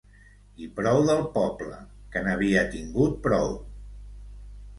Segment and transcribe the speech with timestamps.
[0.67, 1.77] I prou del poble,
[2.15, 3.55] que n'havia tingut prou!